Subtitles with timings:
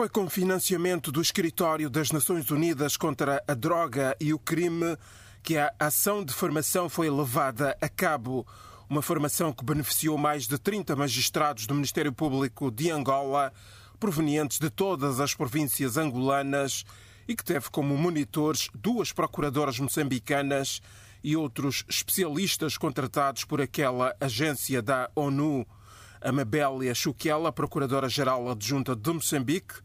[0.00, 4.96] Foi com financiamento do Escritório das Nações Unidas contra a Droga e o Crime
[5.42, 8.46] que a ação de formação foi levada a cabo.
[8.88, 13.52] Uma formação que beneficiou mais de 30 magistrados do Ministério Público de Angola,
[13.98, 16.82] provenientes de todas as províncias angolanas,
[17.28, 20.80] e que teve como monitores duas procuradoras moçambicanas
[21.22, 25.66] e outros especialistas contratados por aquela agência da ONU.
[26.22, 29.80] Amabélia Chuquela, Procuradora-Geral Adjunta de Moçambique,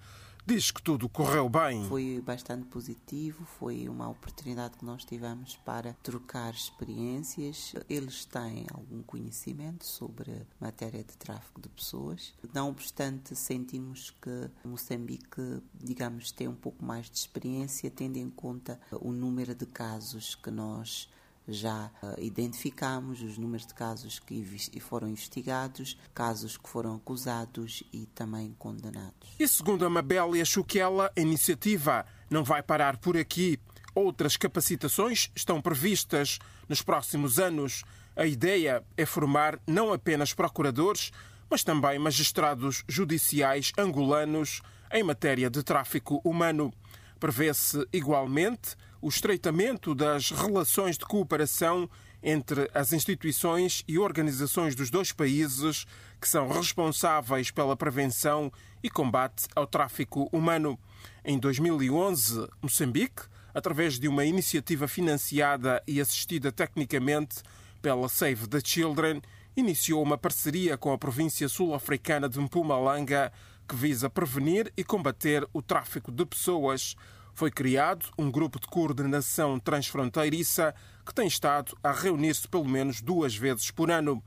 [0.45, 1.85] diz que tudo correu bem.
[1.85, 7.73] Foi bastante positivo, foi uma oportunidade que nós tivemos para trocar experiências.
[7.89, 12.33] Eles têm algum conhecimento sobre matéria de tráfico de pessoas.
[12.53, 18.77] Não obstante, sentimos que Moçambique, digamos, tem um pouco mais de experiência, tendo em conta
[18.91, 21.09] o número de casos que nós
[21.47, 28.05] já uh, identificamos os números de casos que foram investigados, casos que foram acusados e
[28.07, 29.29] também condenados.
[29.39, 33.59] E segundo a Mabel e a Chuquela, a iniciativa não vai parar por aqui.
[33.93, 37.83] Outras capacitações estão previstas nos próximos anos.
[38.15, 41.11] A ideia é formar não apenas procuradores,
[41.49, 46.73] mas também magistrados judiciais angolanos em matéria de tráfico humano.
[47.19, 51.87] Prevê-se igualmente o estreitamento das relações de cooperação
[52.23, 55.85] entre as instituições e organizações dos dois países
[56.19, 60.79] que são responsáveis pela prevenção e combate ao tráfico humano.
[61.23, 63.21] Em 2011, Moçambique,
[63.53, 67.43] através de uma iniciativa financiada e assistida tecnicamente
[67.83, 69.21] pela Save the Children,
[69.55, 73.31] iniciou uma parceria com a província sul-africana de Mpumalanga
[73.69, 76.95] que visa prevenir e combater o tráfico de pessoas
[77.35, 80.73] foi criado um grupo de coordenação transfronteiriça
[81.05, 84.23] que tem estado a reunir-se pelo menos duas vezes por ano.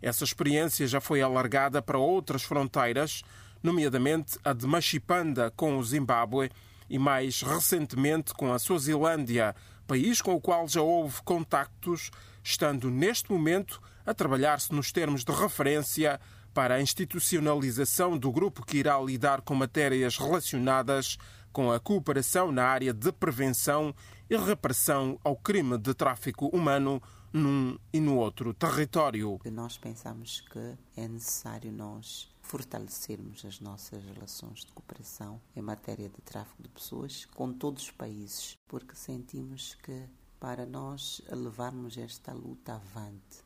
[0.00, 3.24] Essa experiência já foi alargada para outras fronteiras,
[3.62, 6.52] nomeadamente a de Machipanda com o Zimbábue
[6.88, 12.12] e mais recentemente com a Suazilândia, país com o qual já houve contactos,
[12.44, 16.20] estando neste momento a trabalhar-se nos termos de referência
[16.52, 21.16] para a institucionalização do grupo que irá lidar com matérias relacionadas
[21.52, 23.94] com a cooperação na área de prevenção
[24.28, 27.02] e repressão ao crime de tráfico humano
[27.32, 29.38] num e no outro território.
[29.50, 36.20] Nós pensamos que é necessário nós fortalecermos as nossas relações de cooperação em matéria de
[36.22, 40.08] tráfico de pessoas com todos os países, porque sentimos que
[40.40, 43.44] para nós levarmos esta luta avante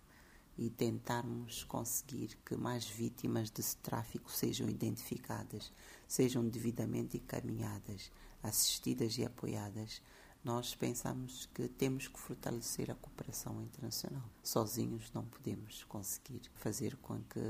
[0.58, 5.72] e tentarmos conseguir que mais vítimas desse tráfico sejam identificadas,
[6.08, 8.10] sejam devidamente encaminhadas,
[8.42, 10.00] assistidas e apoiadas,
[10.46, 14.22] nós pensamos que temos que fortalecer a cooperação internacional.
[14.44, 17.40] Sozinhos não podemos conseguir fazer com que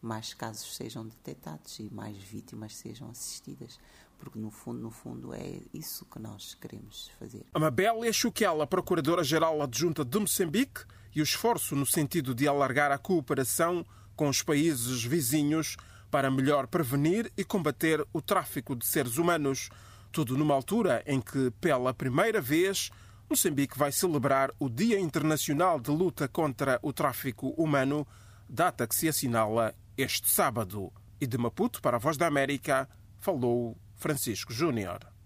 [0.00, 3.78] mais casos sejam detectados e mais vítimas sejam assistidas,
[4.18, 7.44] porque no fundo, no fundo é isso que nós queremos fazer.
[7.52, 10.86] Amabélia Chuquela, Procuradora-Geral Adjunta de Moçambique,
[11.18, 13.84] e o esforço no sentido de alargar a cooperação
[14.14, 15.76] com os países vizinhos
[16.12, 19.68] para melhor prevenir e combater o tráfico de seres humanos.
[20.12, 22.90] Tudo numa altura em que, pela primeira vez,
[23.28, 28.06] Moçambique vai celebrar o Dia Internacional de Luta contra o Tráfico Humano,
[28.48, 30.92] data que se assinala este sábado.
[31.20, 35.17] E de Maputo para a Voz da América, falou Francisco Júnior.